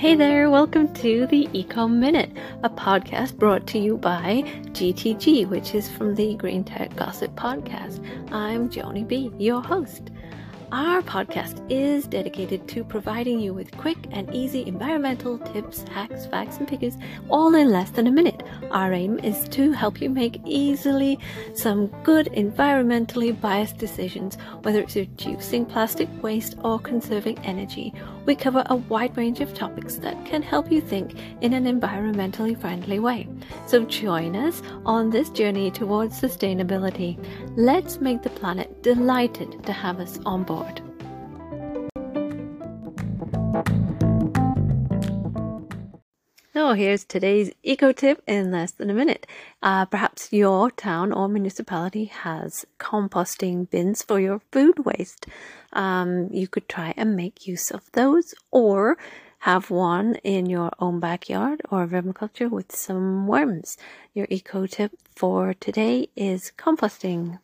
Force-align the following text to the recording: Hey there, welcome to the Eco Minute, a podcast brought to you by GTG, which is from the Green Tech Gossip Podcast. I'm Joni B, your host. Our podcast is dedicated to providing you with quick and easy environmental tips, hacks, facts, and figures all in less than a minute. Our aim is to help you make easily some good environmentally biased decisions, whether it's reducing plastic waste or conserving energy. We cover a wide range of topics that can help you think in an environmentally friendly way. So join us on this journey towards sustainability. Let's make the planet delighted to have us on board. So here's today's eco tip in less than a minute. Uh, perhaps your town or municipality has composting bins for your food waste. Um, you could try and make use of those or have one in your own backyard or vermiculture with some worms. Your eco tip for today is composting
Hey 0.00 0.14
there, 0.14 0.48
welcome 0.48 0.90
to 0.94 1.26
the 1.26 1.46
Eco 1.52 1.86
Minute, 1.86 2.30
a 2.62 2.70
podcast 2.70 3.36
brought 3.36 3.66
to 3.66 3.78
you 3.78 3.98
by 3.98 4.44
GTG, 4.72 5.46
which 5.46 5.74
is 5.74 5.90
from 5.90 6.14
the 6.14 6.36
Green 6.36 6.64
Tech 6.64 6.96
Gossip 6.96 7.34
Podcast. 7.36 8.02
I'm 8.32 8.70
Joni 8.70 9.06
B, 9.06 9.30
your 9.36 9.60
host. 9.62 10.10
Our 10.72 11.02
podcast 11.02 11.70
is 11.70 12.06
dedicated 12.06 12.66
to 12.68 12.82
providing 12.82 13.40
you 13.40 13.52
with 13.52 13.76
quick 13.76 13.98
and 14.10 14.34
easy 14.34 14.66
environmental 14.66 15.36
tips, 15.36 15.82
hacks, 15.82 16.24
facts, 16.24 16.56
and 16.56 16.66
figures 16.66 16.96
all 17.28 17.54
in 17.54 17.68
less 17.70 17.90
than 17.90 18.06
a 18.06 18.10
minute. 18.10 18.42
Our 18.70 18.92
aim 18.92 19.18
is 19.18 19.48
to 19.50 19.72
help 19.72 20.00
you 20.00 20.08
make 20.10 20.40
easily 20.44 21.18
some 21.54 21.88
good 22.04 22.26
environmentally 22.32 23.38
biased 23.40 23.78
decisions, 23.78 24.36
whether 24.62 24.80
it's 24.80 24.96
reducing 24.96 25.66
plastic 25.66 26.08
waste 26.22 26.56
or 26.62 26.78
conserving 26.78 27.38
energy. 27.40 27.92
We 28.26 28.36
cover 28.36 28.62
a 28.66 28.76
wide 28.76 29.16
range 29.16 29.40
of 29.40 29.54
topics 29.54 29.96
that 29.96 30.24
can 30.24 30.42
help 30.42 30.70
you 30.70 30.80
think 30.80 31.14
in 31.40 31.52
an 31.52 31.64
environmentally 31.64 32.60
friendly 32.60 33.00
way. 33.00 33.28
So 33.66 33.84
join 33.84 34.36
us 34.36 34.62
on 34.84 35.10
this 35.10 35.30
journey 35.30 35.70
towards 35.70 36.20
sustainability. 36.20 37.18
Let's 37.56 38.00
make 38.00 38.22
the 38.22 38.30
planet 38.30 38.82
delighted 38.82 39.64
to 39.64 39.72
have 39.72 39.98
us 40.00 40.18
on 40.24 40.44
board. 40.44 40.80
So 46.52 46.72
here's 46.72 47.04
today's 47.04 47.52
eco 47.62 47.92
tip 47.92 48.24
in 48.26 48.50
less 48.50 48.72
than 48.72 48.90
a 48.90 48.94
minute. 48.94 49.24
Uh, 49.62 49.84
perhaps 49.84 50.32
your 50.32 50.72
town 50.72 51.12
or 51.12 51.28
municipality 51.28 52.06
has 52.06 52.66
composting 52.80 53.70
bins 53.70 54.02
for 54.02 54.18
your 54.18 54.40
food 54.50 54.84
waste. 54.84 55.26
Um, 55.72 56.28
you 56.32 56.48
could 56.48 56.68
try 56.68 56.92
and 56.96 57.14
make 57.14 57.46
use 57.46 57.70
of 57.70 57.88
those 57.92 58.34
or 58.50 58.98
have 59.38 59.70
one 59.70 60.16
in 60.24 60.46
your 60.46 60.72
own 60.80 60.98
backyard 60.98 61.62
or 61.70 61.86
vermiculture 61.86 62.50
with 62.50 62.74
some 62.74 63.28
worms. 63.28 63.76
Your 64.12 64.26
eco 64.28 64.66
tip 64.66 64.90
for 65.14 65.54
today 65.54 66.08
is 66.16 66.50
composting 66.58 67.38